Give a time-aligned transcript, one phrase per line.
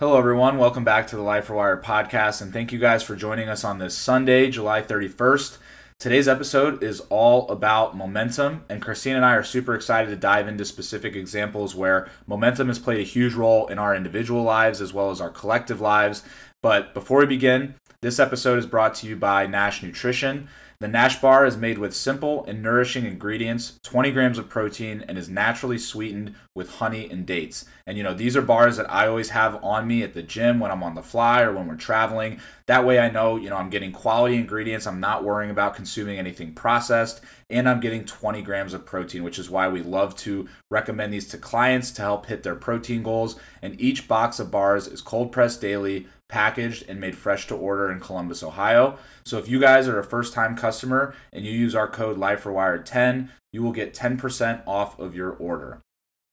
[0.00, 0.56] Hello, everyone.
[0.56, 3.80] Welcome back to the Life Rewired podcast, and thank you guys for joining us on
[3.80, 5.58] this Sunday, July 31st.
[5.98, 10.48] Today's episode is all about momentum, and Christina and I are super excited to dive
[10.48, 14.94] into specific examples where momentum has played a huge role in our individual lives as
[14.94, 16.22] well as our collective lives.
[16.62, 20.48] But before we begin, this episode is brought to you by Nash Nutrition.
[20.80, 25.18] The Nash bar is made with simple and nourishing ingredients, 20 grams of protein, and
[25.18, 27.66] is naturally sweetened with honey and dates.
[27.86, 30.58] And you know, these are bars that I always have on me at the gym
[30.58, 32.40] when I'm on the fly or when we're traveling.
[32.64, 34.86] That way I know, you know, I'm getting quality ingredients.
[34.86, 39.38] I'm not worrying about consuming anything processed, and I'm getting 20 grams of protein, which
[39.38, 43.38] is why we love to recommend these to clients to help hit their protein goals.
[43.60, 47.90] And each box of bars is cold pressed daily packaged and made fresh to order
[47.90, 48.98] in Columbus, Ohio.
[49.24, 53.28] So if you guys are a first time customer and you use our code LifeRewired10,
[53.52, 55.80] you will get 10% off of your order.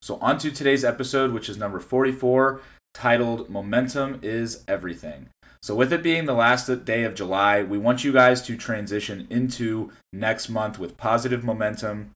[0.02, 2.62] So on to today's episode, which is number 44,
[2.94, 5.30] titled Momentum is Everything.
[5.62, 9.28] So, with it being the last day of July, we want you guys to transition
[9.30, 12.12] into next month with positive momentum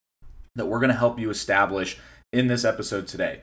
[0.55, 1.97] that we're going to help you establish
[2.31, 3.41] in this episode today.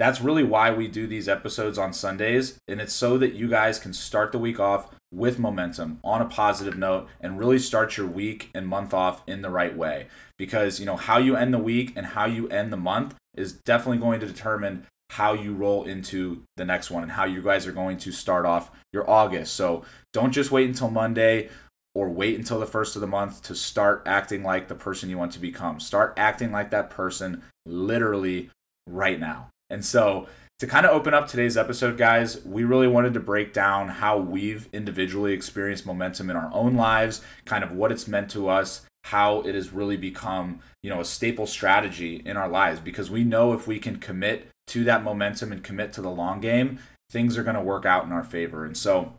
[0.00, 3.78] That's really why we do these episodes on Sundays, and it's so that you guys
[3.78, 8.06] can start the week off with momentum on a positive note and really start your
[8.06, 10.06] week and month off in the right way.
[10.38, 13.52] Because, you know, how you end the week and how you end the month is
[13.52, 17.66] definitely going to determine how you roll into the next one and how you guys
[17.66, 19.52] are going to start off your August.
[19.54, 21.50] So don't just wait until Monday
[21.94, 25.18] or wait until the first of the month to start acting like the person you
[25.18, 25.78] want to become.
[25.78, 28.48] Start acting like that person literally
[28.86, 29.50] right now.
[29.70, 30.26] And so,
[30.58, 34.18] to kind of open up today's episode, guys, we really wanted to break down how
[34.18, 38.84] we've individually experienced momentum in our own lives, kind of what it's meant to us,
[39.04, 43.24] how it has really become, you know, a staple strategy in our lives because we
[43.24, 46.78] know if we can commit to that momentum and commit to the long game,
[47.10, 48.66] things are going to work out in our favor.
[48.66, 49.14] And so,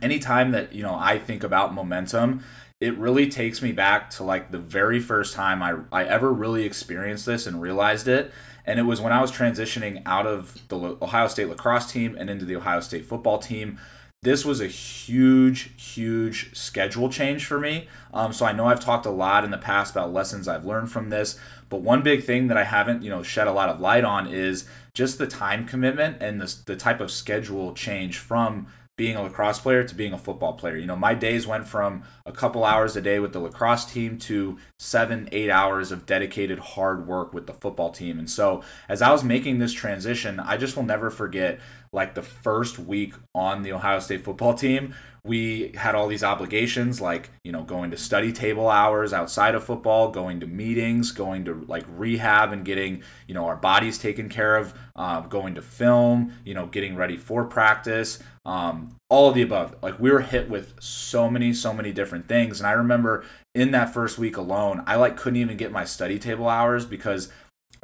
[0.00, 2.44] anytime that, you know, I think about momentum,
[2.80, 6.64] it really takes me back to like the very first time I, I ever really
[6.64, 8.32] experienced this and realized it
[8.66, 12.30] and it was when I was transitioning out of the Ohio State lacrosse team and
[12.30, 13.78] into the Ohio State football team.
[14.22, 17.88] This was a huge, huge schedule change for me.
[18.14, 20.92] Um, so I know I've talked a lot in the past about lessons I've learned
[20.92, 21.36] from this,
[21.68, 24.28] but one big thing that I haven't, you know, shed a lot of light on
[24.28, 24.64] is
[24.94, 29.58] just the time commitment and the, the type of schedule change from being a lacrosse
[29.58, 30.76] player to being a football player.
[30.76, 34.18] You know, my days went from a couple hours a day with the lacrosse team
[34.18, 38.18] to seven, eight hours of dedicated hard work with the football team.
[38.18, 41.58] And so, as I was making this transition, I just will never forget
[41.92, 47.00] like the first week on the Ohio State football team we had all these obligations
[47.00, 51.44] like you know going to study table hours outside of football going to meetings going
[51.44, 55.62] to like rehab and getting you know our bodies taken care of uh, going to
[55.62, 60.20] film you know getting ready for practice um, all of the above like we were
[60.20, 64.36] hit with so many so many different things and i remember in that first week
[64.36, 67.30] alone i like couldn't even get my study table hours because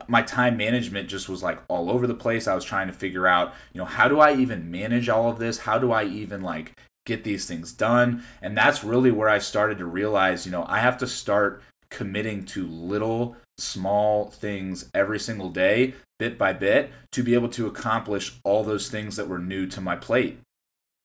[0.09, 3.27] my time management just was like all over the place i was trying to figure
[3.27, 6.43] out you know how do i even manage all of this how do i even
[6.43, 6.75] like
[7.09, 8.23] get these things done.
[8.41, 12.45] And that's really where I started to realize, you know, I have to start committing
[12.45, 18.39] to little small things every single day, bit by bit, to be able to accomplish
[18.45, 20.39] all those things that were new to my plate.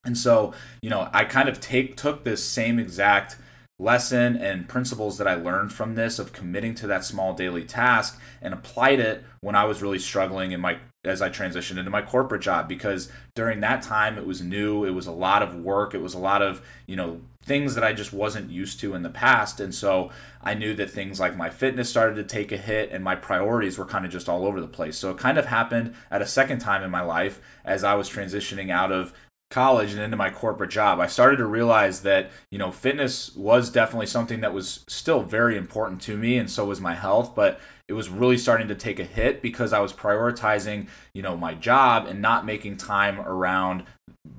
[0.06, 3.38] And so, you know, I kind of take took this same exact
[3.80, 8.20] lesson and principles that I learned from this of committing to that small daily task
[8.42, 12.02] and applied it when I was really struggling in my as I transitioned into my
[12.02, 15.94] corporate job because during that time it was new, it was a lot of work,
[15.94, 19.04] it was a lot of, you know, things that I just wasn't used to in
[19.04, 19.60] the past.
[19.60, 23.04] And so I knew that things like my fitness started to take a hit and
[23.04, 24.98] my priorities were kind of just all over the place.
[24.98, 28.10] So it kind of happened at a second time in my life as I was
[28.10, 29.14] transitioning out of
[29.54, 33.70] college and into my corporate job, I started to realize that, you know, fitness was
[33.70, 37.60] definitely something that was still very important to me and so was my health, but
[37.88, 41.54] it was really starting to take a hit because I was prioritizing, you know, my
[41.54, 43.84] job and not making time around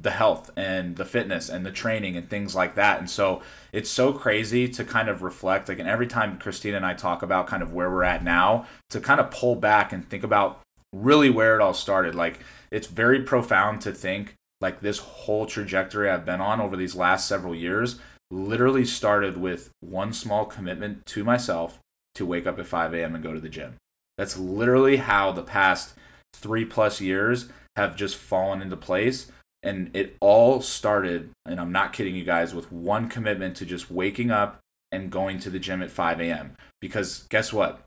[0.03, 2.99] the health and the fitness and the training and things like that.
[2.99, 3.41] And so
[3.73, 7.23] it's so crazy to kind of reflect like and every time Christina and I talk
[7.23, 10.61] about kind of where we're at now, to kind of pull back and think about
[10.93, 12.15] really where it all started.
[12.17, 12.41] Like
[12.71, 14.35] it's very profound to think
[14.65, 17.97] like this whole trajectory I've been on over these last several years
[18.31, 21.81] literally started with one small commitment to myself
[22.15, 23.15] to wake up at 5 a.m.
[23.15, 23.75] and go to the gym.
[24.17, 25.93] That's literally how the past
[26.33, 29.31] three plus years have just fallen into place.
[29.63, 33.91] And it all started, and I'm not kidding you guys, with one commitment to just
[33.91, 34.61] waking up
[34.91, 36.57] and going to the gym at 5 a.m.
[36.81, 37.83] Because guess what?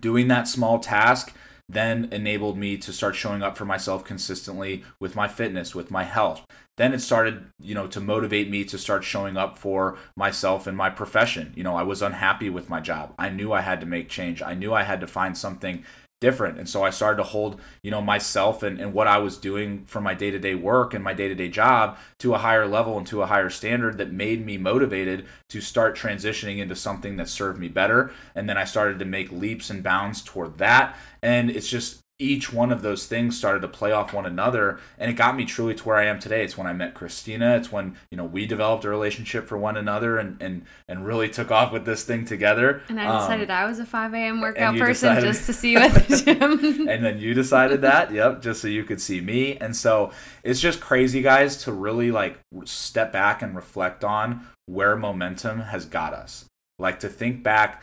[0.00, 1.32] Doing that small task
[1.68, 6.04] then enabled me to start showing up for myself consistently with my fitness, with my
[6.04, 6.44] health.
[6.76, 10.74] Then it started, you know, to motivate me to start showing up for myself in
[10.74, 11.52] my profession.
[11.56, 13.14] You know, I was unhappy with my job.
[13.18, 14.42] I knew I had to make change.
[14.42, 15.84] I knew I had to find something
[16.24, 16.58] different.
[16.58, 19.84] And so I started to hold, you know, myself and, and what I was doing
[19.84, 22.66] for my day to day work and my day to day job to a higher
[22.66, 27.18] level and to a higher standard that made me motivated to start transitioning into something
[27.18, 28.10] that served me better.
[28.34, 30.96] And then I started to make leaps and bounds toward that.
[31.24, 35.10] And it's just each one of those things started to play off one another and
[35.10, 36.44] it got me truly to where I am today.
[36.44, 37.56] It's when I met Christina.
[37.56, 41.28] It's when, you know, we developed a relationship for one another and and, and really
[41.28, 42.82] took off with this thing together.
[42.88, 44.40] And I decided um, I was a 5 a.m.
[44.40, 46.88] workout person decided, just to see you at the gym.
[46.88, 49.56] and then you decided that, yep, just so you could see me.
[49.56, 50.12] And so
[50.44, 55.84] it's just crazy, guys, to really like step back and reflect on where momentum has
[55.84, 56.44] got us.
[56.78, 57.82] Like to think back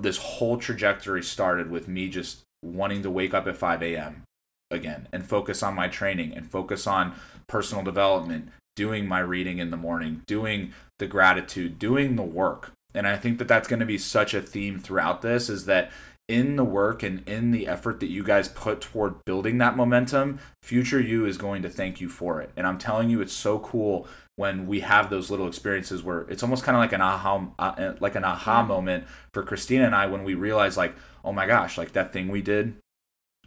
[0.00, 4.22] this whole trajectory started with me just wanting to wake up at 5 a.m.
[4.70, 7.14] again and focus on my training and focus on
[7.46, 12.72] personal development, doing my reading in the morning, doing the gratitude, doing the work.
[12.94, 15.90] And I think that that's going to be such a theme throughout this is that
[16.28, 20.38] in the work and in the effort that you guys put toward building that momentum,
[20.62, 22.50] future you is going to thank you for it.
[22.56, 24.06] And I'm telling you, it's so cool
[24.36, 27.92] when we have those little experiences where it's almost kind of like an aha, uh,
[28.00, 29.04] like an aha moment
[29.34, 30.94] for Christina and I when we realize like,
[31.24, 32.74] oh my gosh, like that thing we did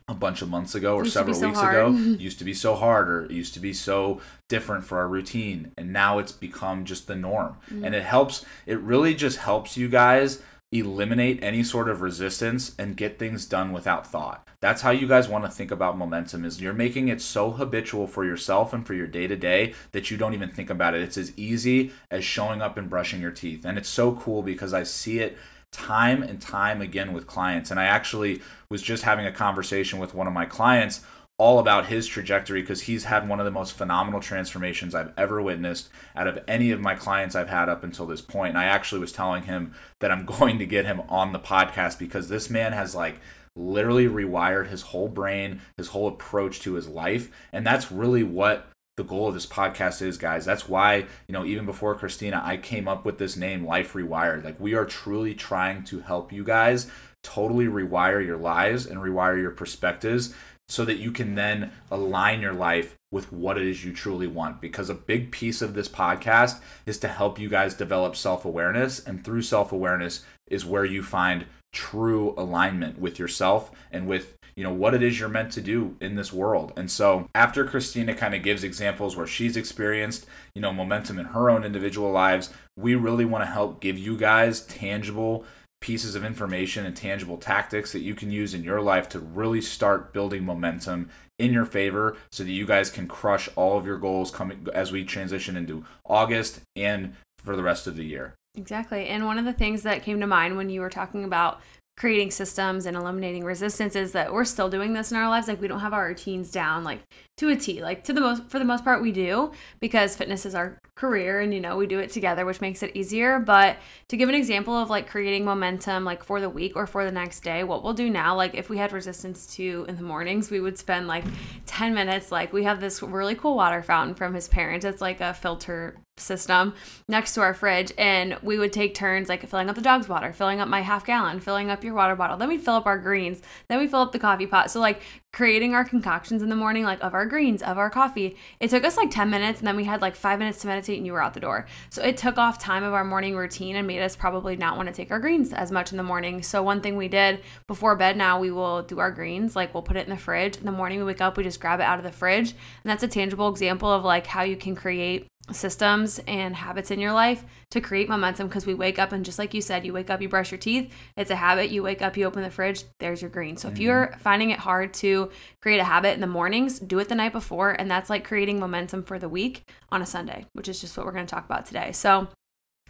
[0.08, 1.74] a bunch of months ago or several so weeks hard.
[1.74, 1.90] ago
[2.20, 5.72] used to be so hard or it used to be so different for our routine
[5.78, 7.84] and now it's become just the norm mm-hmm.
[7.84, 12.98] and it helps it really just helps you guys eliminate any sort of resistance and
[12.98, 16.62] get things done without thought that's how you guys want to think about momentum is
[16.62, 20.18] you're making it so habitual for yourself and for your day to day that you
[20.18, 23.66] don't even think about it it's as easy as showing up and brushing your teeth
[23.66, 25.36] and it's so cool because i see it
[25.72, 27.72] time and time again with clients.
[27.72, 31.02] And I actually was just having a conversation with one of my clients
[31.38, 35.42] all about his trajectory because he's had one of the most phenomenal transformations I've ever
[35.42, 38.52] witnessed out of any of my clients I've had up until this point.
[38.52, 42.00] And I actually was telling him that I'm going to get him on the podcast
[42.00, 43.20] because this man has like
[43.56, 47.30] literally rewired his whole brain, his whole approach to his life.
[47.52, 48.68] And that's really what
[48.98, 50.46] the goal of this podcast is, guys.
[50.46, 54.44] That's why, you know, even before Christina, I came up with this name, Life Rewired.
[54.44, 56.90] Like, we are truly trying to help you guys
[57.22, 60.34] totally rewire your lives and rewire your perspectives
[60.68, 64.62] so that you can then align your life with what it is you truly want.
[64.62, 69.00] Because a big piece of this podcast is to help you guys develop self awareness.
[69.00, 74.64] And through self awareness is where you find true alignment with yourself and with you
[74.64, 78.14] know what it is you're meant to do in this world and so after christina
[78.14, 82.52] kind of gives examples where she's experienced you know momentum in her own individual lives
[82.78, 85.46] we really want to help give you guys tangible
[85.86, 89.62] pieces of information and tangible tactics that you can use in your life to really
[89.62, 94.00] start building momentum in your favor so that you guys can crush all of your
[94.00, 98.34] goals coming as we transition into August and for the rest of the year.
[98.56, 99.08] Exactly.
[99.08, 101.62] And one of the things that came to mind when you were talking about
[101.98, 105.48] creating systems and eliminating resistance is that we're still doing this in our lives.
[105.48, 107.00] Like we don't have our routines down like
[107.38, 110.46] to a T like to the most for the most part we do because fitness
[110.46, 113.40] is our career and you know we do it together which makes it easier.
[113.40, 113.78] But
[114.10, 117.12] to give an example of like creating momentum like for the week or for the
[117.12, 120.52] next day what we'll do now like if we had resistance to in the mornings
[120.52, 121.24] we would spend like
[121.66, 124.86] 10 minutes like we have this really cool water fountain from his parents.
[124.86, 126.74] It's like a filter system
[127.10, 130.32] next to our fridge and we would take turns like filling up the dog's water
[130.32, 132.38] filling up my half gallon filling up your water bottle.
[132.38, 133.42] Then we'd fill up our greens.
[133.68, 134.72] Then we fill up the coffee pot.
[134.72, 135.02] So like
[135.34, 138.86] creating our concoctions in the morning like of our greens of our coffee it took
[138.86, 141.12] us like 10 minutes and then we had like five minutes to meditate and you
[141.12, 141.66] were out the door.
[141.90, 144.88] So it took off time of our morning routine and made us probably not want
[144.88, 146.42] to take our greens as much in the morning.
[146.44, 149.84] So one thing we did before bed now we will do our greens like we'll
[149.84, 150.56] put it in the fridge.
[150.56, 152.86] In the morning we wake up we just grab it out of the fridge and
[152.86, 157.14] that's a tangible example of like how you can create systems and habits in your
[157.14, 160.10] life to create momentum because we wake up and just like you said you wake
[160.10, 162.84] up you brush your teeth it's a habit you wake up you open the fridge
[163.00, 163.76] there's your green so mm-hmm.
[163.76, 165.30] if you're finding it hard to
[165.62, 168.60] create a habit in the mornings do it the night before and that's like creating
[168.60, 171.46] momentum for the week on a sunday which is just what we're going to talk
[171.46, 172.28] about today so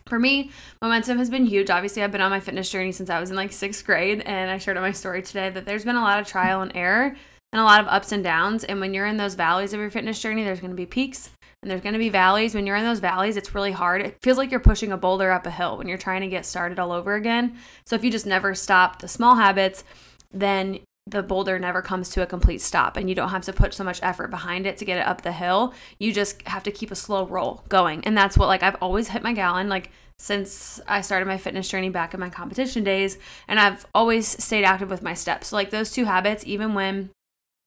[0.08, 0.52] for me,
[0.84, 1.72] momentum has been huge.
[1.72, 4.52] Obviously, I've been on my fitness journey since I was in like sixth grade, and
[4.52, 7.16] I shared in my story today that there's been a lot of trial and error
[7.52, 8.64] and a lot of ups and downs.
[8.64, 11.32] And when you're in those valleys of your fitness journey, there's going to be peaks
[11.65, 12.53] and there's going to be valleys.
[12.53, 14.00] When you're in those valleys, it's really hard.
[14.00, 16.45] It feels like you're pushing a boulder up a hill when you're trying to get
[16.45, 17.57] started all over again.
[17.88, 19.84] So if you just never stop the small habits,
[20.31, 23.74] then the boulder never comes to a complete stop and you don't have to put
[23.74, 25.74] so much effort behind it to get it up the hill.
[25.98, 28.05] You just have to keep a slow roll going.
[28.05, 31.67] And that's what like I've always hit my gallon like since I started my fitness
[31.67, 33.17] journey back in my competition days
[33.48, 35.48] and I've always stayed active with my steps.
[35.48, 37.10] So like those two habits even when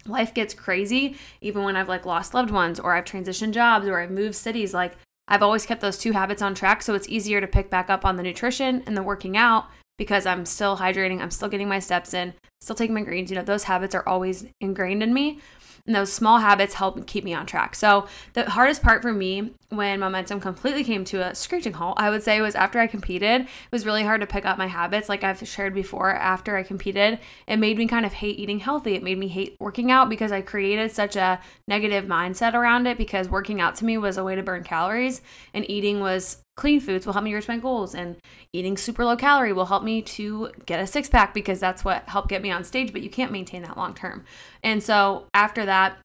[0.06, 4.00] life gets crazy, even when I've like lost loved ones or I've transitioned jobs or
[4.00, 7.40] I've moved cities, like I've always kept those two habits on track so it's easier
[7.40, 9.66] to pick back up on the nutrition and the working out
[9.98, 13.30] because I'm still hydrating, I'm still getting my steps in, still taking my greens.
[13.30, 15.40] You know, those habits are always ingrained in me.
[15.88, 17.74] And those small habits help keep me on track.
[17.74, 22.10] So, the hardest part for me when momentum completely came to a screeching halt, I
[22.10, 23.42] would say was after I competed.
[23.42, 25.08] It was really hard to pick up my habits.
[25.08, 28.94] Like I've shared before, after I competed, it made me kind of hate eating healthy.
[28.94, 32.98] It made me hate working out because I created such a negative mindset around it
[32.98, 35.22] because working out to me was a way to burn calories
[35.54, 38.16] and eating was clean foods will help me reach my goals and
[38.52, 42.02] eating super low calorie will help me to get a six pack because that's what
[42.08, 44.24] helped get me on stage but you can't maintain that long term
[44.64, 45.96] and so after that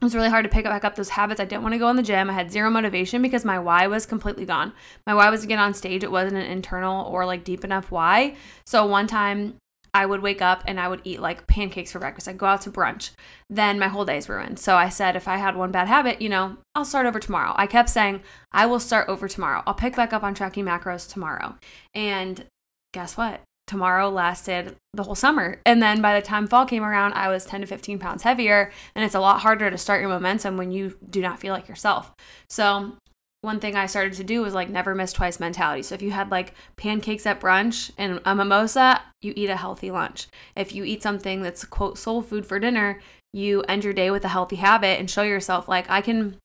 [0.00, 1.40] it was really hard to pick back up those habits.
[1.40, 2.28] I didn't want to go in the gym.
[2.28, 4.72] I had zero motivation because my why was completely gone.
[5.06, 6.02] My why was to get on stage.
[6.02, 8.34] It wasn't an internal or like deep enough why.
[8.66, 9.54] So one time
[9.94, 12.26] I would wake up and I would eat like pancakes for breakfast.
[12.26, 13.12] I'd go out to brunch.
[13.48, 14.58] Then my whole day's ruined.
[14.58, 17.54] So I said, if I had one bad habit, you know, I'll start over tomorrow.
[17.56, 18.20] I kept saying,
[18.52, 19.62] I will start over tomorrow.
[19.66, 21.56] I'll pick back up on tracking macros tomorrow.
[21.94, 22.44] And
[22.92, 23.40] guess what?
[23.66, 25.60] Tomorrow lasted the whole summer.
[25.64, 28.72] And then by the time fall came around, I was 10 to 15 pounds heavier.
[28.96, 31.68] And it's a lot harder to start your momentum when you do not feel like
[31.68, 32.12] yourself.
[32.50, 32.96] So
[33.44, 35.82] one thing I started to do was like never miss twice mentality.
[35.82, 39.90] So if you had like pancakes at brunch and a mimosa, you eat a healthy
[39.90, 40.26] lunch.
[40.56, 43.00] If you eat something that's quote soul food for dinner,
[43.32, 46.38] you end your day with a healthy habit and show yourself like I can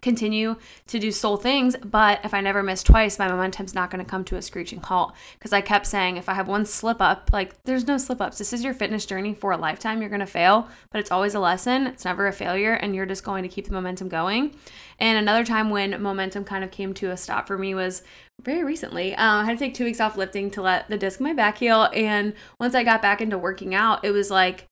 [0.00, 4.04] continue to do soul things, but if I never miss twice, my momentum's not going
[4.04, 5.14] to come to a screeching halt.
[5.38, 8.38] Because I kept saying, if I have one slip up, like there's no slip ups.
[8.38, 10.00] This is your fitness journey for a lifetime.
[10.00, 11.86] You're going to fail, but it's always a lesson.
[11.86, 14.54] It's never a failure, and you're just going to keep the momentum going.
[14.98, 18.02] And another time when momentum kind of came to a stop for me was
[18.42, 19.14] very recently.
[19.14, 21.32] Uh, I had to take two weeks off lifting to let the disc in my
[21.32, 21.88] back heal.
[21.92, 24.67] And once I got back into working out, it was like,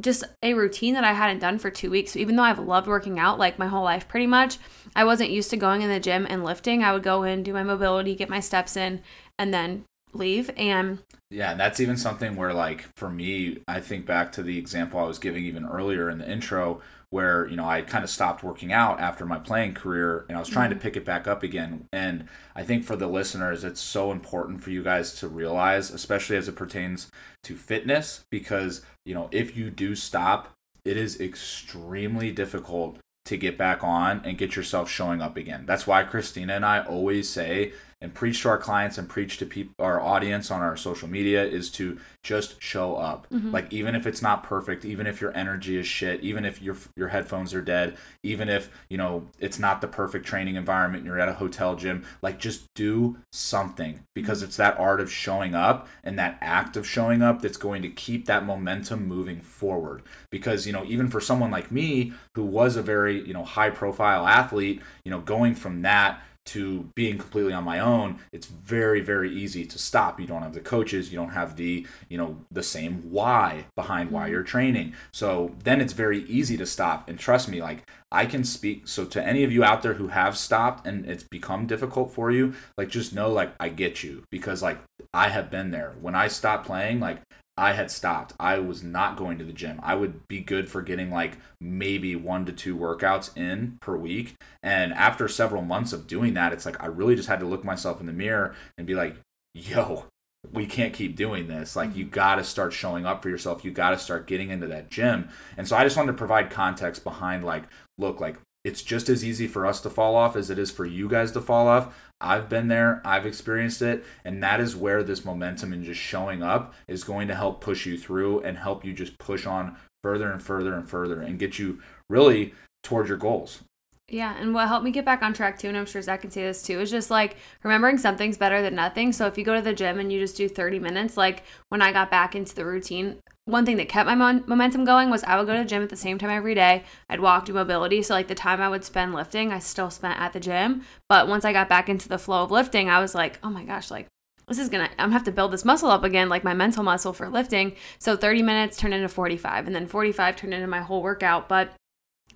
[0.00, 2.12] just a routine that I hadn't done for two weeks.
[2.12, 4.58] So even though I've loved working out like my whole life pretty much,
[4.94, 6.84] I wasn't used to going in the gym and lifting.
[6.84, 9.02] I would go in, do my mobility, get my steps in,
[9.38, 10.50] and then leave.
[10.56, 11.00] And
[11.30, 15.04] yeah, that's even something where, like, for me, I think back to the example I
[15.04, 18.72] was giving even earlier in the intro where you know I kind of stopped working
[18.72, 20.78] out after my playing career and I was trying mm-hmm.
[20.78, 24.62] to pick it back up again and I think for the listeners it's so important
[24.62, 27.10] for you guys to realize especially as it pertains
[27.44, 32.98] to fitness because you know if you do stop it is extremely difficult
[33.28, 35.66] to get back on and get yourself showing up again.
[35.66, 39.46] That's why Christina and I always say and preach to our clients and preach to
[39.46, 43.50] people our audience on our social media is to just show up mm-hmm.
[43.50, 46.76] like even if it's not perfect even if your energy is shit even if your
[46.96, 51.18] your headphones are dead even if you know it's not the perfect training environment you're
[51.18, 55.88] at a hotel gym like just do something because it's that art of showing up
[56.04, 60.66] and that act of showing up that's going to keep that momentum moving forward because
[60.66, 64.26] you know even for someone like me who was a very you know high profile
[64.26, 69.30] athlete you know going from that to being completely on my own it's very very
[69.30, 70.18] easy to stop.
[70.20, 74.10] You don't have the coaches you don't have the you know the same why behind
[74.10, 74.32] why mm-hmm.
[74.32, 74.94] you're training.
[75.12, 77.08] So then it's very easy to stop.
[77.08, 80.08] And trust me like i can speak so to any of you out there who
[80.08, 84.24] have stopped and it's become difficult for you like just know like i get you
[84.30, 84.78] because like
[85.12, 85.94] i have been there.
[86.00, 87.18] When i stopped playing like
[87.58, 88.34] I had stopped.
[88.38, 89.80] I was not going to the gym.
[89.82, 94.36] I would be good for getting like maybe one to two workouts in per week.
[94.62, 97.64] And after several months of doing that, it's like I really just had to look
[97.64, 99.16] myself in the mirror and be like,
[99.54, 100.04] yo,
[100.52, 101.74] we can't keep doing this.
[101.74, 102.14] Like, you mm-hmm.
[102.14, 103.64] got to start showing up for yourself.
[103.64, 105.28] You got to start getting into that gym.
[105.56, 107.64] And so I just wanted to provide context behind, like,
[107.98, 108.36] look, like,
[108.68, 111.32] it's just as easy for us to fall off as it is for you guys
[111.32, 111.96] to fall off.
[112.20, 116.42] I've been there, I've experienced it, and that is where this momentum and just showing
[116.42, 120.30] up is going to help push you through and help you just push on further
[120.30, 123.62] and further and further and get you really towards your goals.
[124.10, 126.30] Yeah, and what helped me get back on track too, and I'm sure Zach can
[126.30, 129.12] say this too, is just like remembering something's better than nothing.
[129.12, 131.80] So if you go to the gym and you just do 30 minutes, like when
[131.80, 133.16] I got back into the routine,
[133.48, 135.82] one thing that kept my mon- momentum going was I would go to the gym
[135.82, 136.84] at the same time every day.
[137.08, 138.02] I'd walk, do mobility.
[138.02, 140.82] So, like the time I would spend lifting, I still spent at the gym.
[141.08, 143.64] But once I got back into the flow of lifting, I was like, oh my
[143.64, 144.06] gosh, like
[144.48, 146.82] this is gonna, I'm gonna have to build this muscle up again, like my mental
[146.82, 147.74] muscle for lifting.
[147.98, 151.48] So, 30 minutes turned into 45, and then 45 turned into my whole workout.
[151.48, 151.72] But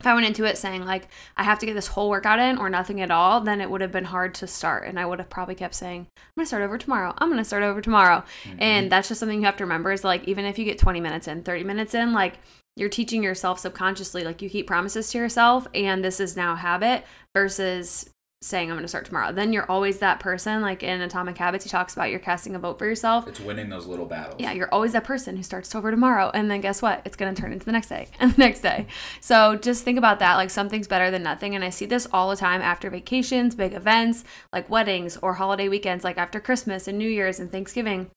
[0.03, 1.07] if I went into it saying like
[1.37, 3.81] I have to get this whole workout in or nothing at all, then it would
[3.81, 6.49] have been hard to start and I would have probably kept saying I'm going to
[6.49, 7.15] start over tomorrow.
[7.19, 8.25] I'm going to start over tomorrow.
[8.43, 8.57] Mm-hmm.
[8.61, 11.01] And that's just something you have to remember is like even if you get 20
[11.01, 12.41] minutes in, 30 minutes in, like
[12.75, 17.05] you're teaching yourself subconsciously like you keep promises to yourself and this is now habit
[17.33, 18.11] versus
[18.43, 19.33] saying I'm going to start tomorrow.
[19.33, 20.61] Then you're always that person.
[20.61, 23.27] Like in Atomic Habits, he talks about you're casting a vote for yourself.
[23.29, 24.37] It's winning those little battles.
[24.39, 26.31] Yeah, you're always that person who starts over tomorrow.
[26.35, 27.03] And then guess what?
[27.05, 28.87] It's going to turn into the next day and the next day.
[29.21, 30.37] So just think about that.
[30.37, 31.55] Like something's better than nothing.
[31.55, 35.69] And I see this all the time after vacations, big events, like weddings or holiday
[35.69, 38.11] weekends, like after Christmas and New Year's and Thanksgiving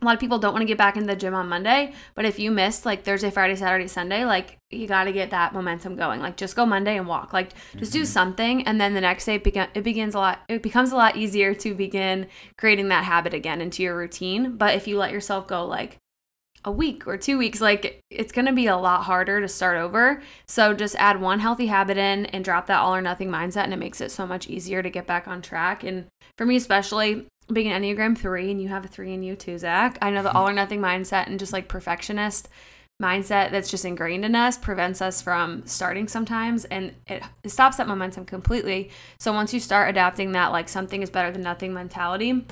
[0.00, 2.24] a lot of people don't want to get back in the gym on Monday, but
[2.24, 5.96] if you missed like Thursday, Friday, Saturday, Sunday, like you got to get that momentum
[5.96, 6.20] going.
[6.20, 7.32] Like just go Monday and walk.
[7.32, 8.00] Like just mm-hmm.
[8.00, 10.92] do something and then the next day it, begin, it begins a lot it becomes
[10.92, 14.56] a lot easier to begin creating that habit again into your routine.
[14.56, 15.98] But if you let yourself go like
[16.64, 19.78] a week or two weeks, like it's going to be a lot harder to start
[19.78, 20.22] over.
[20.46, 23.72] So just add one healthy habit in and drop that all or nothing mindset, and
[23.72, 25.82] it makes it so much easier to get back on track.
[25.84, 29.36] And for me, especially, being an Enneagram 3 and you have a 3 in you
[29.36, 29.98] too, Zach.
[30.02, 32.48] I know the all or nothing mindset and just like perfectionist
[33.00, 37.78] mindset that's just ingrained in us prevents us from starting sometimes and it, it stops
[37.78, 38.90] that momentum completely.
[39.18, 42.44] So once you start adapting that like something is better than nothing mentality,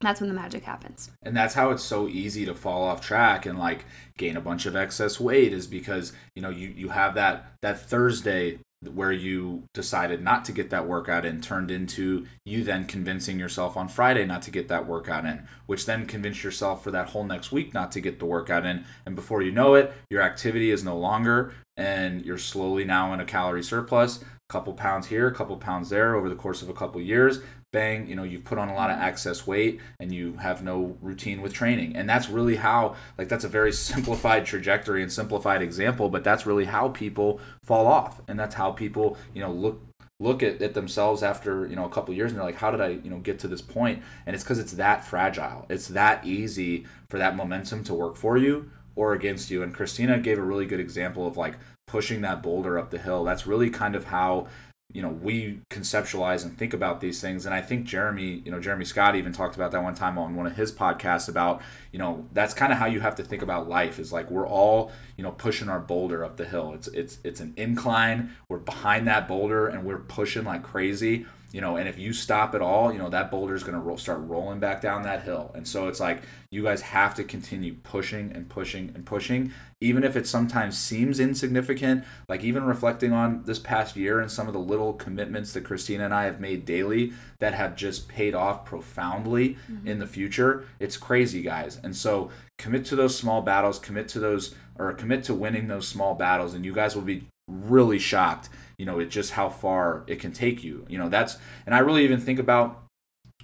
[0.00, 1.10] that's when the magic happens.
[1.22, 3.84] And that's how it's so easy to fall off track and like
[4.16, 7.80] gain a bunch of excess weight is because, you know, you you have that that
[7.80, 13.38] Thursday where you decided not to get that workout in turned into you then convincing
[13.38, 17.10] yourself on Friday not to get that workout in, which then convinced yourself for that
[17.10, 18.84] whole next week not to get the workout in.
[19.06, 23.20] And before you know it, your activity is no longer and you're slowly now in
[23.20, 26.68] a calorie surplus, a couple pounds here, a couple pounds there over the course of
[26.68, 27.40] a couple years
[27.74, 30.96] bang, you know, you've put on a lot of excess weight and you have no
[31.02, 31.96] routine with training.
[31.96, 36.46] And that's really how, like, that's a very simplified trajectory and simplified example, but that's
[36.46, 38.22] really how people fall off.
[38.28, 39.82] And that's how people, you know, look
[40.20, 42.80] look at, at themselves after you know a couple years and they're like how did
[42.80, 46.24] i you know get to this point and it's because it's that fragile it's that
[46.24, 50.42] easy for that momentum to work for you or against you and christina gave a
[50.42, 51.56] really good example of like
[51.88, 54.46] pushing that boulder up the hill that's really kind of how
[54.92, 57.46] you know we conceptualize and think about these things.
[57.46, 60.36] And i think jeremy you know jeremy scott even talked about that one time on
[60.36, 61.62] one of his podcasts about
[61.92, 64.46] you know that's kind of how you have to think about life is like we're
[64.46, 66.72] all you know pushing our boulder up the hill.
[66.74, 68.34] It's it's it's an incline.
[68.48, 72.54] We're behind that boulder and we're pushing like crazy you know and if you stop
[72.54, 75.22] at all you know that boulder is going to roll, start rolling back down that
[75.22, 79.52] hill and so it's like you guys have to continue pushing and pushing and pushing
[79.84, 84.46] even if it sometimes seems insignificant, like even reflecting on this past year and some
[84.46, 88.34] of the little commitments that Christina and I have made daily that have just paid
[88.34, 89.86] off profoundly mm-hmm.
[89.86, 91.78] in the future, it's crazy, guys.
[91.84, 95.86] And so commit to those small battles, commit to those, or commit to winning those
[95.86, 100.04] small battles, and you guys will be really shocked, you know, it's just how far
[100.06, 100.84] it can take you.
[100.88, 102.84] You know, that's, and I really even think about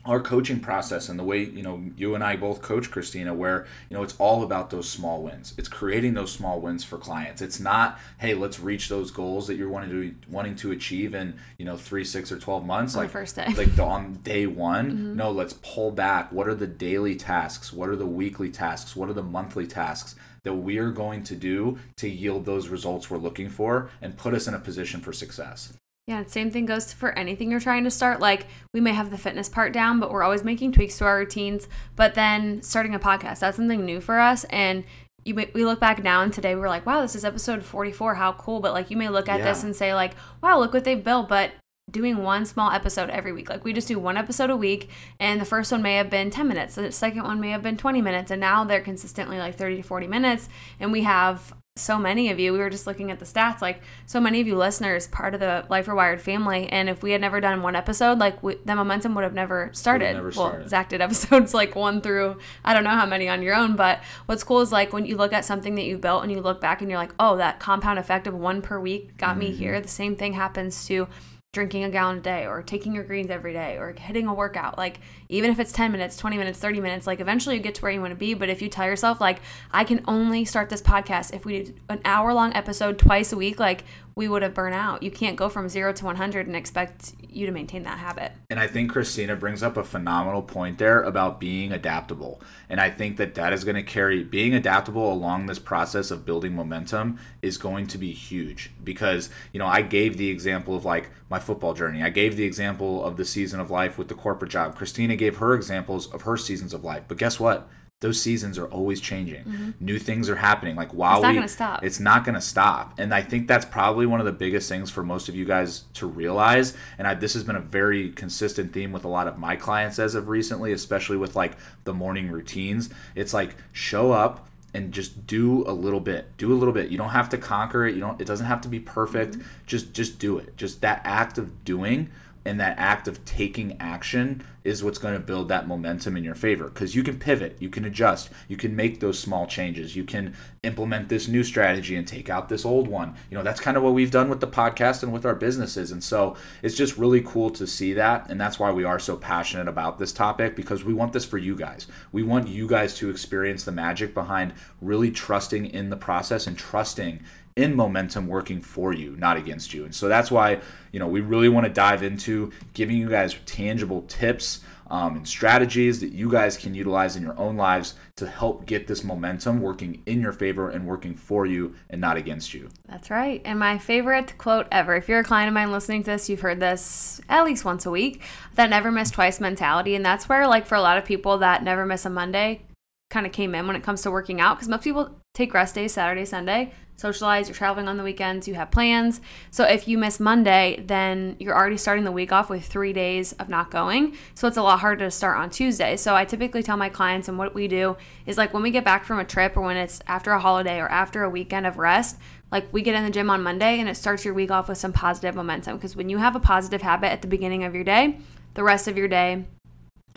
[0.06, 3.66] our coaching process and the way you know you and I both coach Christina where
[3.90, 5.52] you know it's all about those small wins.
[5.58, 7.42] It's creating those small wins for clients.
[7.42, 11.34] It's not hey let's reach those goals that you're wanting to wanting to achieve in
[11.58, 13.46] you know 3 6 or 12 months on like first day.
[13.56, 14.90] like the, on day 1.
[14.90, 15.16] Mm-hmm.
[15.16, 16.32] No, let's pull back.
[16.32, 17.72] What are the daily tasks?
[17.72, 18.96] What are the weekly tasks?
[18.96, 20.14] What are the monthly tasks?
[20.42, 24.34] That we are going to do to yield those results we're looking for and put
[24.34, 25.72] us in a position for success.
[26.06, 28.20] Yeah, same thing goes for anything you're trying to start.
[28.20, 31.18] Like, we may have the fitness part down, but we're always making tweaks to our
[31.18, 31.68] routines.
[31.94, 34.42] But then starting a podcast, that's something new for us.
[34.44, 34.82] And
[35.24, 38.14] you may, we look back now and today we're like, wow, this is episode 44.
[38.14, 38.60] How cool.
[38.60, 39.44] But like, you may look at yeah.
[39.44, 41.28] this and say, like, wow, look what they've built.
[41.28, 41.52] But
[41.90, 43.50] doing one small episode every week.
[43.50, 46.30] Like we just do one episode a week and the first one may have been
[46.30, 49.56] 10 minutes, the second one may have been 20 minutes and now they're consistently like
[49.56, 50.48] 30 to 40 minutes
[50.78, 53.80] and we have so many of you, we were just looking at the stats, like
[54.06, 56.68] so many of you listeners, part of the Life Rewired family.
[56.68, 59.70] And if we had never done one episode, like we, the momentum would have never
[59.72, 60.14] started.
[60.14, 60.58] Never started.
[60.60, 63.76] Well, Zach did episodes like one through, I don't know how many on your own.
[63.76, 66.40] But what's cool is like when you look at something that you built and you
[66.40, 69.38] look back and you're like, oh, that compound effect of one per week got mm-hmm.
[69.40, 69.80] me here.
[69.80, 71.08] The same thing happens to
[71.52, 74.78] drinking a gallon a day or taking your greens every day or hitting a workout.
[74.78, 75.00] Like
[75.30, 77.92] even if it's 10 minutes 20 minutes 30 minutes like eventually you get to where
[77.92, 79.40] you want to be but if you tell yourself like
[79.70, 83.36] i can only start this podcast if we did an hour long episode twice a
[83.36, 85.02] week like we would have burned out.
[85.02, 88.32] You can't go from zero to 100 and expect you to maintain that habit.
[88.50, 92.42] And I think Christina brings up a phenomenal point there about being adaptable.
[92.68, 96.26] And I think that that is going to carry being adaptable along this process of
[96.26, 100.84] building momentum is going to be huge because, you know, I gave the example of
[100.84, 102.02] like my football journey.
[102.02, 104.76] I gave the example of the season of life with the corporate job.
[104.76, 107.04] Christina gave her examples of her seasons of life.
[107.06, 107.68] But guess what?
[108.00, 109.44] those seasons are always changing.
[109.44, 109.70] Mm-hmm.
[109.78, 110.74] New things are happening.
[110.74, 111.84] Like while It's not we, gonna stop.
[111.84, 112.98] it's not going to stop.
[112.98, 115.84] And I think that's probably one of the biggest things for most of you guys
[115.94, 116.74] to realize.
[116.96, 119.98] And I, this has been a very consistent theme with a lot of my clients
[119.98, 122.88] as of recently, especially with like the morning routines.
[123.14, 126.34] It's like show up and just do a little bit.
[126.38, 126.90] Do a little bit.
[126.90, 127.94] You don't have to conquer it.
[127.94, 128.18] You don't.
[128.18, 129.34] It doesn't have to be perfect.
[129.34, 129.48] Mm-hmm.
[129.66, 130.56] Just just do it.
[130.56, 132.08] Just that act of doing
[132.44, 136.34] and that act of taking action is what's going to build that momentum in your
[136.34, 136.68] favor.
[136.68, 140.34] Because you can pivot you can adjust you can make those small changes you can
[140.62, 143.14] implement this new strategy and take out this old one.
[143.30, 145.90] You know that's kind of what we've done with the podcast and with our businesses
[145.92, 149.16] and so it's just really cool to see that and that's why we are so
[149.16, 151.86] passionate about this topic because we want this for you guys.
[152.12, 156.56] We want you guys to experience the magic behind really trusting in the process and
[156.56, 157.20] trusting
[157.60, 159.84] in momentum working for you, not against you.
[159.84, 160.60] And so that's why,
[160.92, 165.28] you know, we really want to dive into giving you guys tangible tips um, and
[165.28, 169.60] strategies that you guys can utilize in your own lives to help get this momentum
[169.60, 172.68] working in your favor and working for you and not against you.
[172.88, 173.40] That's right.
[173.44, 176.40] And my favorite quote ever if you're a client of mine listening to this, you've
[176.40, 178.22] heard this at least once a week
[178.56, 179.94] that never miss twice mentality.
[179.94, 182.62] And that's where, like, for a lot of people, that never miss a Monday
[183.10, 185.74] kind of came in when it comes to working out because most people take rest
[185.74, 189.22] days Saturday, Sunday, socialize, you're traveling on the weekends, you have plans.
[189.50, 193.32] So if you miss Monday, then you're already starting the week off with three days
[193.34, 194.16] of not going.
[194.34, 195.96] So it's a lot harder to start on Tuesday.
[195.96, 198.84] So I typically tell my clients, and what we do is like when we get
[198.84, 201.78] back from a trip or when it's after a holiday or after a weekend of
[201.78, 202.18] rest,
[202.52, 204.76] like we get in the gym on Monday and it starts your week off with
[204.76, 205.76] some positive momentum.
[205.76, 208.18] Because when you have a positive habit at the beginning of your day,
[208.52, 209.46] the rest of your day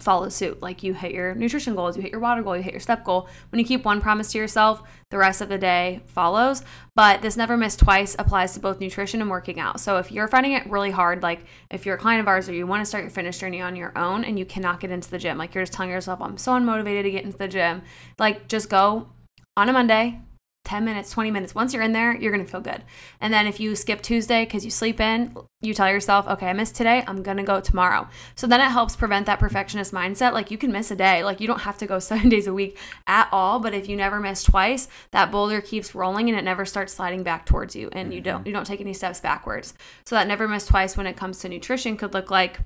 [0.03, 0.61] follow suit.
[0.61, 3.03] Like you hit your nutrition goals, you hit your water goal, you hit your step
[3.03, 3.27] goal.
[3.51, 6.63] When you keep one promise to yourself, the rest of the day follows.
[6.95, 9.79] But this never miss twice applies to both nutrition and working out.
[9.79, 12.53] So if you're finding it really hard, like if you're a client of ours or
[12.53, 15.09] you want to start your fitness journey on your own and you cannot get into
[15.09, 17.83] the gym, like you're just telling yourself, I'm so unmotivated to get into the gym,
[18.19, 19.09] like just go
[19.55, 20.19] on a Monday,
[20.65, 21.53] 10 minutes, 20 minutes.
[21.53, 22.81] Once you're in there, you're going to feel good.
[23.19, 26.53] And then if you skip Tuesday because you sleep in, you tell yourself, okay, I
[26.53, 28.07] missed today, I'm going to go tomorrow.
[28.35, 30.31] So then it helps prevent that perfectionist mindset.
[30.31, 31.23] Like you can miss a day.
[31.23, 33.59] Like you don't have to go seven days a week at all.
[33.59, 37.23] But if you never miss twice, that boulder keeps rolling and it never starts sliding
[37.23, 37.89] back towards you.
[37.91, 38.47] And you don't, mm-hmm.
[38.47, 39.73] you don't take any steps backwards.
[40.05, 42.59] So that never miss twice when it comes to nutrition could look like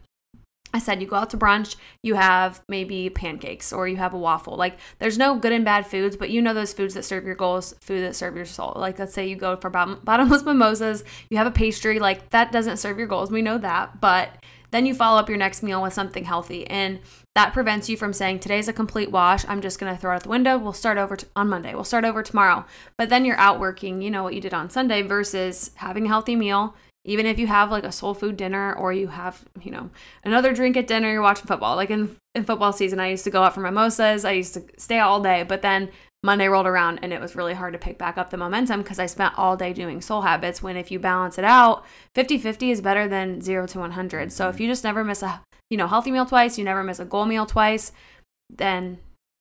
[0.74, 4.18] I said you go out to brunch, you have maybe pancakes or you have a
[4.18, 4.56] waffle.
[4.56, 7.36] Like there's no good and bad foods, but you know those foods that serve your
[7.36, 8.74] goals, food that serve your soul.
[8.76, 12.78] Like let's say you go for bottomless mimosas, you have a pastry, like that doesn't
[12.78, 13.32] serve your goals.
[13.32, 14.30] We know that, but
[14.72, 17.00] then you follow up your next meal with something healthy and
[17.36, 20.16] that prevents you from saying today's a complete wash i'm just going to throw it
[20.16, 22.66] out the window we'll start over t- on monday we'll start over tomorrow
[22.98, 26.10] but then you're out working you know what you did on sunday versus having a
[26.10, 26.76] healthy meal
[27.08, 29.90] even if you have like a soul food dinner or you have you know
[30.24, 31.76] another drink at dinner you're watching football.
[31.76, 34.24] Like in, in football season i used to go out for mimosas.
[34.24, 35.44] I used to stay all day.
[35.44, 35.90] But then
[36.24, 38.98] monday rolled around and it was really hard to pick back up the momentum because
[38.98, 42.82] i spent all day doing soul habits when if you balance it out 50-50 is
[42.82, 44.64] better than 0 to 100 so if mm-hmm.
[44.64, 47.28] you just never miss a you know healthy meal twice you never miss a goal
[47.28, 47.92] meal twice
[48.50, 48.98] then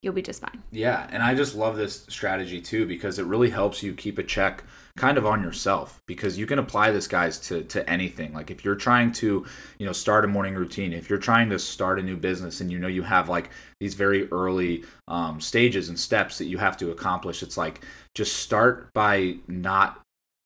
[0.07, 0.63] you'll be just fine.
[0.71, 4.23] Yeah, and I just love this strategy too because it really helps you keep a
[4.23, 4.63] check
[4.97, 8.33] kind of on yourself because you can apply this guys to to anything.
[8.33, 9.47] Like if you're trying to,
[9.79, 12.71] you know, start a morning routine, if you're trying to start a new business and
[12.71, 16.77] you know you have like these very early um, stages and steps that you have
[16.79, 17.83] to accomplish, it's like
[18.15, 20.01] just start by not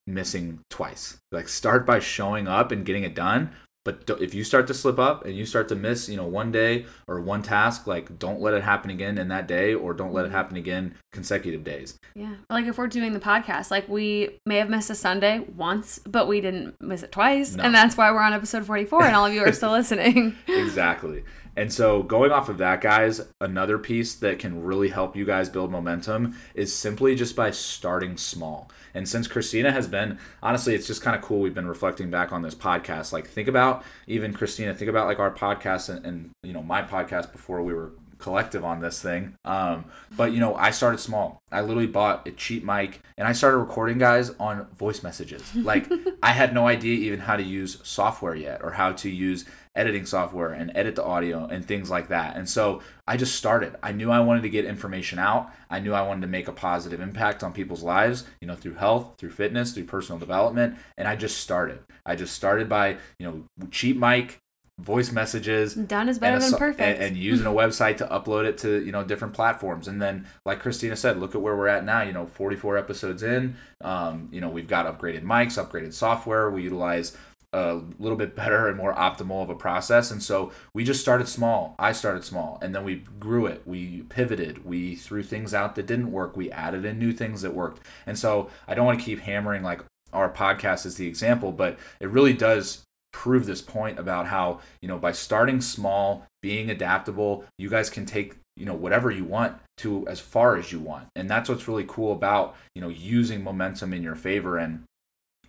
[0.07, 1.19] missing twice.
[1.31, 3.51] Like start by showing up and getting it done.
[3.85, 6.53] But if you start to slip up and you start to miss, you know, one
[6.53, 10.13] day or one task, like don't let it happen again in that day, or don't
[10.13, 10.37] let it mm-hmm.
[10.37, 11.99] happen again consecutive days.
[12.15, 12.35] Yeah.
[12.51, 16.29] Like if we're doing the podcast, like we may have missed a Sunday once, but
[16.29, 17.55] we didn't miss it twice.
[17.55, 17.65] No.
[17.65, 20.37] And that's why we're on episode 44 and all of you are still listening.
[20.47, 21.25] exactly.
[21.57, 25.49] And so, going off of that, guys, another piece that can really help you guys
[25.49, 28.71] build momentum is simply just by starting small.
[28.95, 31.41] And since Christina has been, honestly, it's just kind of cool.
[31.41, 33.13] We've been reflecting back on this podcast.
[33.13, 36.83] Like, think about even Christina, think about like our podcast and, and you know, my
[36.83, 39.35] podcast before we were collective on this thing.
[39.45, 41.43] Um, but you know, I started small.
[41.51, 45.55] I literally bought a cheap mic and I started recording guys on voice messages.
[45.55, 45.91] Like
[46.23, 50.05] I had no idea even how to use software yet or how to use editing
[50.05, 52.37] software and edit the audio and things like that.
[52.37, 53.77] And so I just started.
[53.83, 55.53] I knew I wanted to get information out.
[55.69, 58.75] I knew I wanted to make a positive impact on people's lives, you know, through
[58.75, 61.81] health, through fitness, through personal development, and I just started.
[62.05, 64.41] I just started by, you know, cheap mic,
[64.81, 66.81] voice messages, Done is better a than perfect.
[66.81, 70.27] And, and using a website to upload it to you know different platforms and then
[70.45, 74.29] like christina said look at where we're at now you know 44 episodes in um,
[74.33, 77.17] you know we've got upgraded mics upgraded software we utilize
[77.53, 80.13] a little bit better and more optimal of a process.
[80.13, 81.75] And so we just started small.
[81.81, 83.63] I started small and then we grew it.
[83.67, 84.65] We pivoted.
[84.65, 86.37] We threw things out that didn't work.
[86.37, 87.85] We added in new things that worked.
[88.07, 89.81] And so I don't want to keep hammering like
[90.13, 94.89] our podcast is the example, but it really does prove this point about how, you
[94.89, 99.59] know, by starting small, being adaptable, you guys can take you know whatever you want
[99.79, 101.09] to as far as you want.
[101.17, 104.59] And that's what's really cool about you know using momentum in your favor.
[104.59, 104.85] And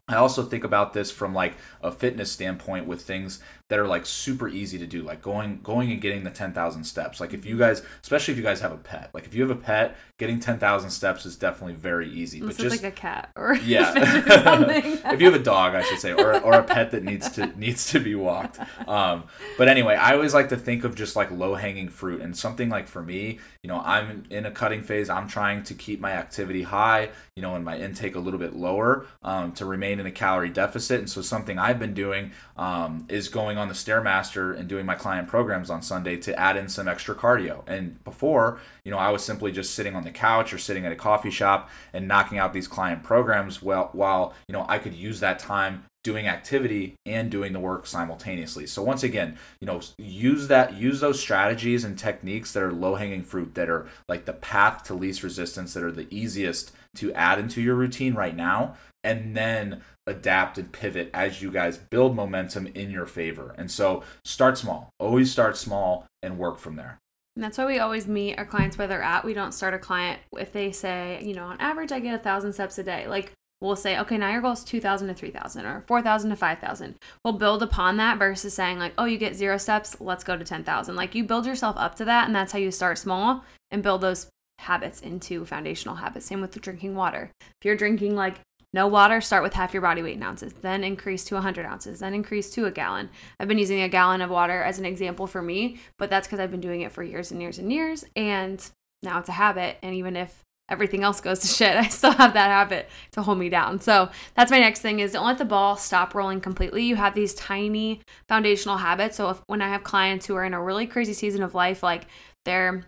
[0.08, 3.40] I also think about this from like a fitness standpoint with things
[3.72, 6.84] that are like super easy to do, like going going and getting the ten thousand
[6.84, 7.22] steps.
[7.22, 9.50] Like if you guys, especially if you guys have a pet, like if you have
[9.50, 12.42] a pet, getting ten thousand steps is definitely very easy.
[12.42, 14.70] Unless but just like a cat or yeah, or
[15.14, 17.48] if you have a dog, I should say, or or a pet that needs to
[17.58, 18.60] needs to be walked.
[18.90, 19.24] Um,
[19.58, 22.68] but anyway, I always like to think of just like low hanging fruit and something
[22.68, 25.10] like for me, you know, I'm in a cutting phase.
[25.10, 28.54] I'm trying to keep my activity high, you know, and my intake a little bit
[28.54, 31.00] lower um, to remain in a calorie deficit.
[31.00, 34.96] And so something I've been doing um, is going on the Stairmaster and doing my
[34.96, 37.64] client programs on Sunday to add in some extra cardio.
[37.68, 40.92] And before, you know, I was simply just sitting on the couch or sitting at
[40.92, 44.94] a coffee shop and knocking out these client programs while, while you know, I could
[44.94, 48.66] use that time doing activity and doing the work simultaneously.
[48.66, 53.24] So once again, you know, use that use those strategies and techniques that are low-hanging
[53.24, 57.38] fruit that are like the path to least resistance that are the easiest to add
[57.38, 62.68] into your routine right now and then adapt and pivot as you guys build momentum
[62.68, 63.54] in your favor.
[63.58, 64.90] And so start small.
[65.00, 67.00] Always start small and work from there.
[67.36, 69.24] And that's why we always meet our clients where they're at.
[69.24, 72.24] We don't start a client if they say, you know, on average I get a
[72.24, 73.08] thousand steps a day.
[73.08, 76.96] Like we'll say, okay, now your goal is 2,000 to 3,000 or 4,000 to 5,000.
[77.24, 80.44] We'll build upon that versus saying, like, oh, you get zero steps, let's go to
[80.44, 80.96] 10,000.
[80.96, 84.02] Like, you build yourself up to that, and that's how you start small and build
[84.02, 84.28] those
[84.60, 86.26] habits into foundational habits.
[86.26, 87.32] Same with the drinking water.
[87.40, 88.40] If you're drinking like
[88.74, 92.00] no water, start with half your body weight in ounces, then increase to 100 ounces,
[92.00, 93.10] then increase to a gallon.
[93.40, 96.40] I've been using a gallon of water as an example for me, but that's because
[96.40, 98.06] I've been doing it for years and years and years.
[98.16, 98.64] And
[99.04, 99.78] now it's a habit.
[99.84, 103.38] And even if everything else goes to shit, I still have that habit to hold
[103.38, 103.82] me down.
[103.82, 106.84] So that's my next thing is don't let the ball stop rolling completely.
[106.84, 109.18] You have these tiny foundational habits.
[109.18, 111.84] So if when I have clients who are in a really crazy season of life,
[111.84, 112.08] like
[112.46, 112.86] they're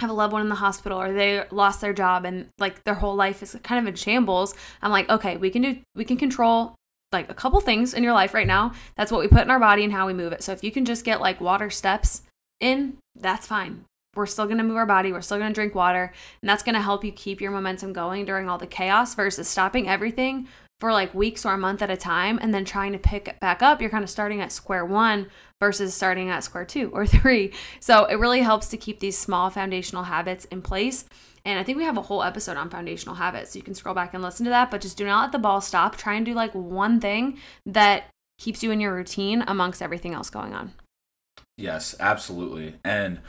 [0.00, 2.94] have a loved one in the hospital or they lost their job and like their
[2.94, 6.16] whole life is kind of in shambles, I'm like, okay, we can do we can
[6.16, 6.74] control
[7.12, 8.72] like a couple things in your life right now.
[8.96, 10.42] That's what we put in our body and how we move it.
[10.42, 12.22] So if you can just get like water steps
[12.60, 13.84] in, that's fine
[14.14, 16.62] we're still going to move our body, we're still going to drink water, and that's
[16.62, 20.48] going to help you keep your momentum going during all the chaos versus stopping everything
[20.80, 23.38] for like weeks or a month at a time and then trying to pick it
[23.38, 23.80] back up.
[23.80, 25.26] You're kind of starting at square one
[25.60, 27.52] versus starting at square two or three.
[27.78, 31.04] So it really helps to keep these small foundational habits in place.
[31.44, 33.52] And I think we have a whole episode on foundational habits.
[33.52, 35.38] So you can scroll back and listen to that, but just do not let the
[35.38, 35.96] ball stop.
[35.96, 38.04] Try and do like one thing that
[38.38, 40.72] keeps you in your routine amongst everything else going on.
[41.56, 42.74] Yes, absolutely.
[42.84, 43.20] And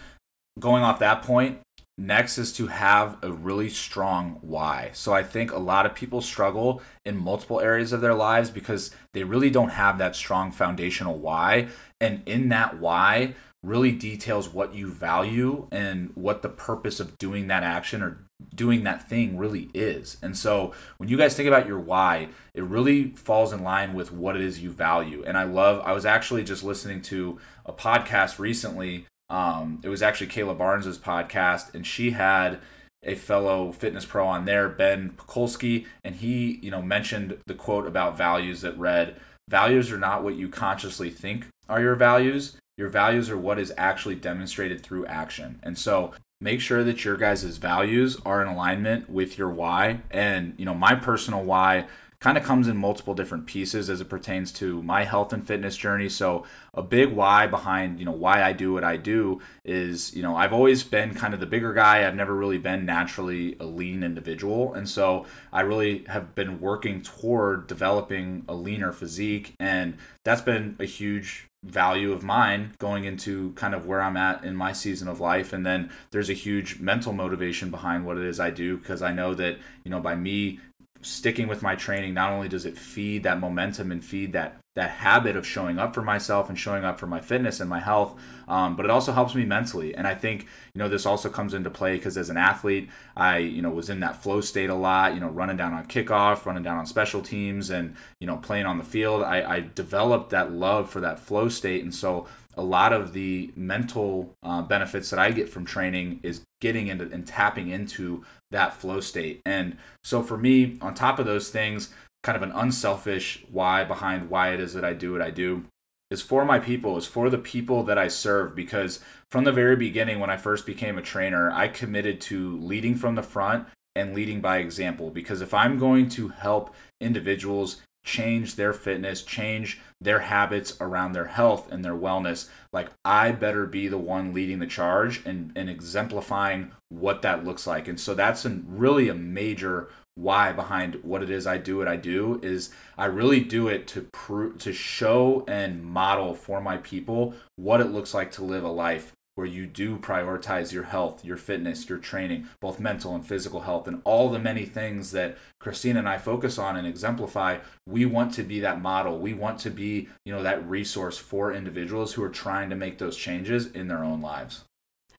[0.60, 1.60] going off that point,
[2.08, 4.90] next is to have a really strong why.
[4.94, 8.92] So I think a lot of people struggle in multiple areas of their lives because
[9.14, 11.68] they really don't have that strong foundational why.
[12.00, 17.48] And in that why, really details what you value and what the purpose of doing
[17.48, 20.18] that action or doing that thing really is.
[20.24, 24.12] And so when you guys think about your why, it really falls in line with
[24.12, 25.24] what it is you value.
[25.26, 30.04] And I love, I was actually just listening to a podcast recently um, it was
[30.04, 32.60] actually Kayla Barnes's podcast, and she had
[33.02, 37.88] a fellow fitness pro on there, Ben Pakulski, and he, you know, mentioned the quote
[37.88, 42.58] about values that read, "Values are not what you consciously think are your values.
[42.78, 47.16] Your values are what is actually demonstrated through action." And so, make sure that your
[47.16, 50.02] guys' values are in alignment with your why.
[50.12, 51.88] And you know, my personal why
[52.22, 55.76] kind of comes in multiple different pieces as it pertains to my health and fitness
[55.76, 56.08] journey.
[56.08, 60.22] So a big why behind, you know, why I do what I do is, you
[60.22, 62.08] know, I've always been kind of the bigger guy.
[62.08, 64.74] I've never really been naturally a lean individual.
[64.74, 70.76] And so I really have been working toward developing a leaner physique and that's been
[70.80, 75.08] a huge value of mine going into kind of where I'm at in my season
[75.08, 75.54] of life.
[75.54, 79.12] And then there's a huge mental motivation behind what it is I do because I
[79.12, 80.60] know that, you know, by me
[81.02, 84.90] sticking with my training not only does it feed that momentum and feed that that
[84.90, 88.18] habit of showing up for myself and showing up for my fitness and my health
[88.48, 89.94] um, but it also helps me mentally.
[89.96, 93.38] And i think you know this also comes into play because as an athlete i
[93.38, 96.46] you know was in that flow state a lot you know running down on kickoff
[96.46, 99.24] running down on special teams and you know playing on the field.
[99.24, 101.84] I, I developed that love for that flow state.
[101.84, 106.42] And so a lot of the mental uh, benefits that I get from training is
[106.60, 109.42] getting into and tapping into that flow state.
[109.46, 111.90] And so for me, on top of those things,
[112.24, 115.66] kind of an unselfish why behind why it is that I do what I do
[116.12, 118.54] is for my people, is for the people that I serve.
[118.54, 122.96] Because from the very beginning, when I first became a trainer, I committed to leading
[122.96, 125.10] from the front and leading by example.
[125.10, 131.28] Because if I'm going to help individuals change their fitness, change their habits around their
[131.28, 135.70] health and their wellness, like I better be the one leading the charge and, and
[135.70, 137.88] exemplifying what that looks like.
[137.88, 141.88] And so that's a, really a major why behind what it is I do what
[141.88, 146.78] I do is I really do it to prove to show and model for my
[146.78, 151.26] people what it looks like to live a life where you do prioritize your health,
[151.26, 155.36] your fitness, your training, both mental and physical health, and all the many things that
[155.60, 157.58] Christina and I focus on and exemplify.
[157.90, 159.18] We want to be that model.
[159.18, 163.00] We want to be, you know, that resource for individuals who are trying to make
[163.00, 164.64] those changes in their own lives.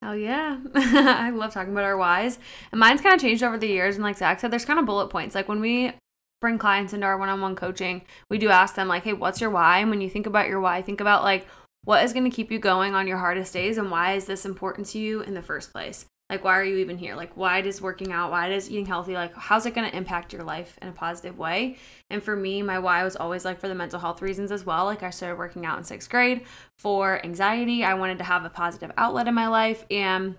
[0.01, 0.61] Hell yeah.
[0.77, 2.39] I love talking about our whys.
[2.71, 3.97] And mine's kind of changed over the years.
[3.97, 5.35] And like Zach said, there's kind of bullet points.
[5.35, 5.95] Like when we
[6.41, 9.41] bring clients into our one on one coaching, we do ask them, like, hey, what's
[9.41, 9.79] your why?
[9.79, 11.47] And when you think about your why, think about like,
[11.85, 14.45] what is going to keep you going on your hardest days and why is this
[14.45, 16.07] important to you in the first place?
[16.31, 17.15] Like, why are you even here?
[17.15, 20.33] Like, why does working out, why does eating healthy, like, how's it going to impact
[20.33, 21.77] your life in a positive way?
[22.09, 24.87] And for me, my why was always like for the mental health reasons as well.
[24.87, 26.47] Like, I started working out in sixth grade
[26.79, 27.85] for anxiety.
[27.85, 29.85] I wanted to have a positive outlet in my life.
[29.91, 30.37] And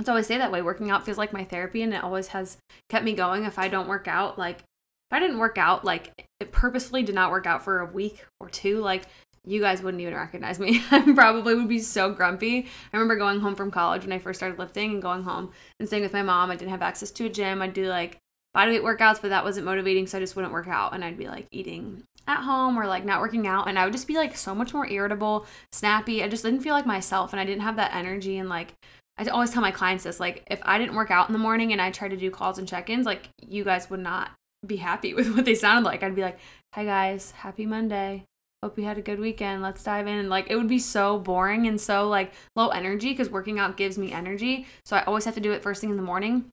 [0.00, 0.62] it's always say that way.
[0.62, 2.56] Working out feels like my therapy, and it always has
[2.88, 3.44] kept me going.
[3.44, 7.14] If I don't work out, like, if I didn't work out, like, it purposefully did
[7.14, 9.04] not work out for a week or two, like,
[9.44, 10.82] you guys wouldn't even recognize me.
[10.90, 12.66] I probably would be so grumpy.
[12.92, 15.88] I remember going home from college when I first started lifting and going home and
[15.88, 16.50] staying with my mom.
[16.50, 17.62] I didn't have access to a gym.
[17.62, 18.18] I'd do like
[18.56, 20.94] bodyweight workouts, but that wasn't motivating, so I just wouldn't work out.
[20.94, 23.92] And I'd be like eating at home or like not working out, and I would
[23.92, 26.22] just be like so much more irritable, snappy.
[26.22, 28.38] I just didn't feel like myself, and I didn't have that energy.
[28.38, 28.74] And like
[29.16, 31.72] I always tell my clients this: like if I didn't work out in the morning
[31.72, 34.30] and I tried to do calls and check-ins, like you guys would not
[34.66, 36.02] be happy with what they sounded like.
[36.02, 36.38] I'd be like,
[36.74, 38.24] "Hi guys, happy Monday."
[38.62, 39.62] Hope you had a good weekend.
[39.62, 40.28] Let's dive in.
[40.28, 43.96] Like it would be so boring and so like low energy because working out gives
[43.96, 44.66] me energy.
[44.84, 46.46] So I always have to do it first thing in the morning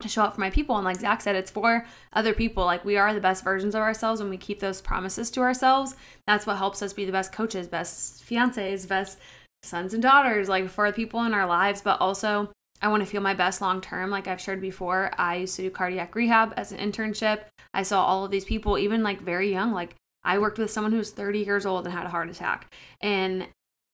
[0.00, 0.76] to show up for my people.
[0.76, 2.64] And like Zach said, it's for other people.
[2.64, 5.96] Like we are the best versions of ourselves when we keep those promises to ourselves.
[6.26, 9.18] That's what helps us be the best coaches, best fiancés, best
[9.64, 11.80] sons and daughters, like for the people in our lives.
[11.82, 14.10] But also, I want to feel my best long term.
[14.10, 17.42] Like I've shared before, I used to do cardiac rehab as an internship.
[17.74, 20.92] I saw all of these people, even like very young, like I worked with someone
[20.92, 22.72] who was 30 years old and had a heart attack.
[23.00, 23.48] And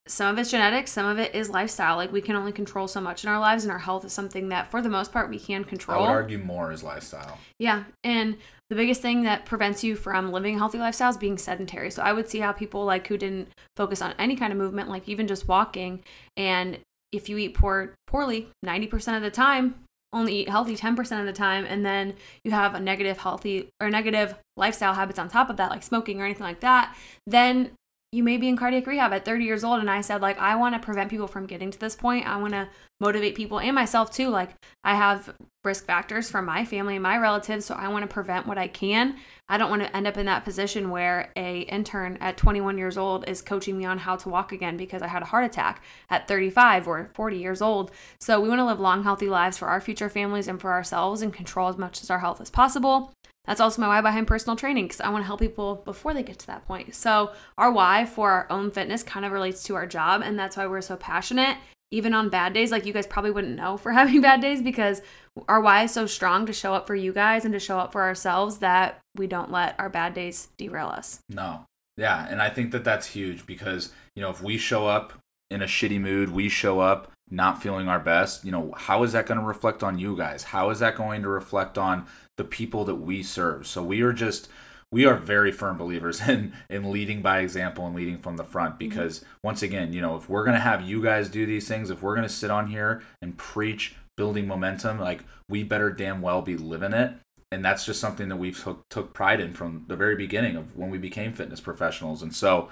[0.06, 1.96] some of it's genetics, some of it is lifestyle.
[1.96, 4.48] Like we can only control so much in our lives, and our health is something
[4.48, 5.98] that, for the most part, we can control.
[5.98, 7.38] I would argue more is lifestyle.
[7.58, 8.38] Yeah, and
[8.70, 11.90] the biggest thing that prevents you from living a healthy lifestyle is being sedentary.
[11.90, 14.88] So I would see how people like who didn't focus on any kind of movement,
[14.88, 16.02] like even just walking,
[16.36, 16.78] and
[17.12, 19.74] if you eat poor poorly 90% of the time,
[20.12, 23.90] only eat healthy 10% of the time and then you have a negative healthy or
[23.90, 27.70] negative lifestyle habits on top of that like smoking or anything like that then
[28.10, 30.56] you may be in cardiac rehab at 30 years old and i said like i
[30.56, 32.26] want to prevent people from getting to this point.
[32.26, 32.68] I want to
[33.00, 34.28] motivate people and myself too.
[34.28, 34.50] Like
[34.82, 38.46] i have risk factors from my family and my relatives so i want to prevent
[38.46, 39.16] what i can.
[39.48, 42.96] I don't want to end up in that position where a intern at 21 years
[42.96, 45.82] old is coaching me on how to walk again because i had a heart attack
[46.08, 47.90] at 35 or 40 years old.
[48.20, 51.20] So we want to live long healthy lives for our future families and for ourselves
[51.20, 53.12] and control as much as our health as possible
[53.48, 56.22] that's also my why behind personal training because I want to help people before they
[56.22, 56.94] get to that point.
[56.94, 60.58] So, our why for our own fitness kind of relates to our job, and that's
[60.58, 61.56] why we're so passionate.
[61.90, 65.00] Even on bad days, like you guys probably wouldn't know for having bad days because
[65.48, 67.90] our why is so strong to show up for you guys and to show up
[67.90, 71.20] for ourselves that we don't let our bad days derail us.
[71.30, 71.64] No.
[71.96, 72.26] Yeah.
[72.28, 75.14] And I think that that's huge because, you know, if we show up
[75.50, 79.12] in a shitty mood, we show up not feeling our best, you know, how is
[79.12, 80.44] that going to reflect on you guys?
[80.44, 82.06] How is that going to reflect on
[82.38, 83.66] the people that we serve.
[83.66, 84.48] So we are just
[84.90, 88.70] we are very firm believers in in leading by example and leading from the front
[88.72, 88.88] mm-hmm.
[88.88, 89.28] because mm-hmm.
[89.42, 92.00] once again, you know, if we're going to have you guys do these things, if
[92.00, 96.40] we're going to sit on here and preach building momentum, like we better damn well
[96.40, 97.12] be living it.
[97.50, 100.76] And that's just something that we've took, took pride in from the very beginning of
[100.76, 102.22] when we became fitness professionals.
[102.22, 102.68] And so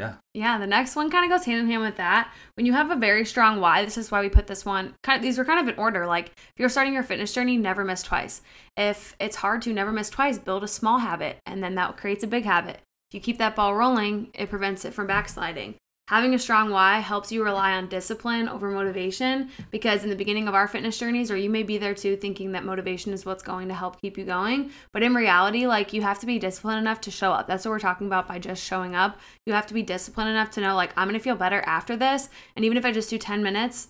[0.00, 0.14] yeah.
[0.34, 0.58] Yeah.
[0.58, 2.32] The next one kind of goes hand in hand with that.
[2.54, 5.16] When you have a very strong why, this is why we put this one kind
[5.16, 6.06] of these were kind of in order.
[6.06, 8.42] Like if you're starting your fitness journey, never miss twice.
[8.76, 12.24] If it's hard to never miss twice, build a small habit and then that creates
[12.24, 12.80] a big habit.
[13.10, 15.74] If you keep that ball rolling, it prevents it from backsliding.
[16.10, 20.48] Having a strong why helps you rely on discipline over motivation because in the beginning
[20.48, 23.44] of our fitness journeys, or you may be there too, thinking that motivation is what's
[23.44, 24.72] going to help keep you going.
[24.92, 27.46] But in reality, like you have to be disciplined enough to show up.
[27.46, 29.20] That's what we're talking about by just showing up.
[29.46, 31.96] You have to be disciplined enough to know, like, I'm going to feel better after
[31.96, 32.28] this.
[32.56, 33.86] And even if I just do 10 minutes,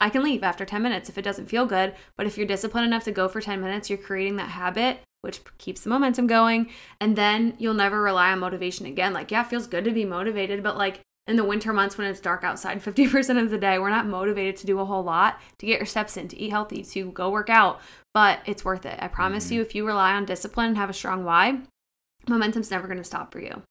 [0.00, 1.96] I can leave after 10 minutes if it doesn't feel good.
[2.16, 5.40] But if you're disciplined enough to go for 10 minutes, you're creating that habit which
[5.58, 6.70] keeps the momentum going.
[7.00, 9.12] And then you'll never rely on motivation again.
[9.12, 12.06] Like, yeah, it feels good to be motivated, but like in the winter months when
[12.06, 15.40] it's dark outside 50% of the day, we're not motivated to do a whole lot
[15.58, 17.80] to get your steps in, to eat healthy, to go work out,
[18.14, 18.98] but it's worth it.
[19.00, 19.54] I promise mm-hmm.
[19.54, 21.58] you, if you rely on discipline and have a strong why,
[22.28, 23.62] momentum's never going to stop for you.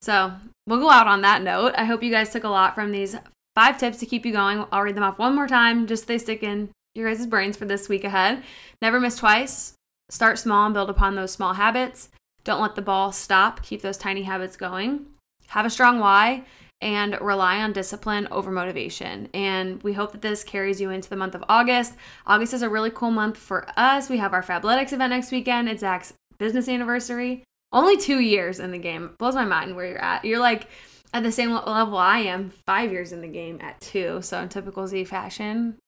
[0.00, 0.32] So
[0.66, 1.74] we'll go out on that note.
[1.76, 3.16] I hope you guys took a lot from these
[3.54, 4.64] five tips to keep you going.
[4.70, 7.56] I'll read them off one more time just so they stick in your guys' brains
[7.56, 8.42] for this week ahead.
[8.82, 9.74] Never miss twice.
[10.10, 12.10] Start small and build upon those small habits.
[12.44, 13.62] Don't let the ball stop.
[13.62, 15.06] Keep those tiny habits going.
[15.48, 16.44] Have a strong why
[16.80, 19.28] and rely on discipline over motivation.
[19.32, 21.94] And we hope that this carries you into the month of August.
[22.26, 24.10] August is a really cool month for us.
[24.10, 25.68] We have our Fabletics event next weekend.
[25.68, 27.44] It's Zach's business anniversary.
[27.72, 29.14] Only two years in the game.
[29.18, 30.24] Blows my mind where you're at.
[30.24, 30.68] You're like
[31.12, 34.20] at the same level I am, five years in the game at two.
[34.22, 35.78] So in typical Z fashion,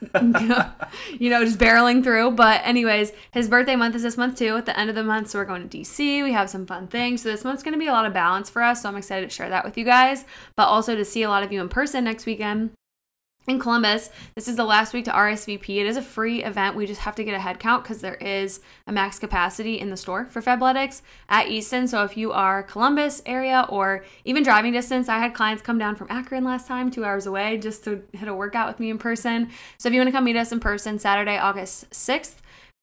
[0.02, 2.32] you know, just barreling through.
[2.32, 5.30] But, anyways, his birthday month is this month too, at the end of the month.
[5.30, 6.22] So, we're going to DC.
[6.22, 7.22] We have some fun things.
[7.22, 8.82] So, this month's going to be a lot of balance for us.
[8.82, 10.24] So, I'm excited to share that with you guys,
[10.54, 12.70] but also to see a lot of you in person next weekend
[13.46, 14.10] in Columbus.
[14.34, 15.78] This is the last week to RSVP.
[15.78, 16.74] It is a free event.
[16.74, 19.90] We just have to get a head count because there is a max capacity in
[19.90, 21.86] the store for Fabletics at Easton.
[21.86, 25.96] So if you are Columbus area or even driving distance, I had clients come down
[25.96, 28.98] from Akron last time, two hours away, just to hit a workout with me in
[28.98, 29.50] person.
[29.78, 32.36] So if you want to come meet us in person, Saturday, August 6th,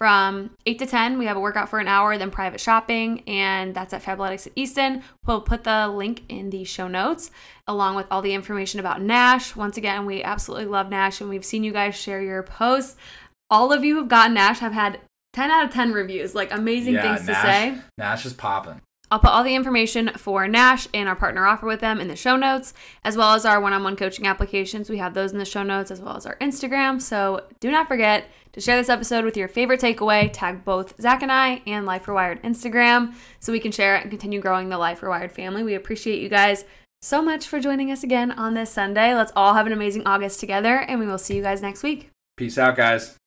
[0.04, 3.74] from 8 to 10, we have a workout for an hour, then private shopping, and
[3.74, 5.02] that's at Fabletics at Easton.
[5.26, 7.32] We'll put the link in the show notes
[7.68, 9.56] along with all the information about Nash.
[9.56, 12.98] Once again, we absolutely love Nash, and we've seen you guys share your posts.
[13.50, 15.00] All of you who've gotten Nash have had
[15.32, 17.78] 10 out of 10 reviews, like amazing yeah, things Nash, to say.
[17.98, 18.82] Nash is popping.
[19.10, 22.16] I'll put all the information for Nash and our partner offer with them in the
[22.18, 22.74] show notes,
[23.06, 24.90] as well as our one on one coaching applications.
[24.90, 27.02] We have those in the show notes, as well as our Instagram.
[27.02, 30.30] So do not forget to share this episode with your favorite takeaway.
[30.32, 34.40] Tag both Zach and I and Life Rewired Instagram so we can share and continue
[34.40, 35.64] growing the Life Rewired family.
[35.64, 36.66] We appreciate you guys
[37.02, 39.14] so much for joining us again on this Sunday.
[39.14, 42.10] Let's all have an amazing August together, and we will see you guys next week.
[42.38, 43.18] Peace out, guys.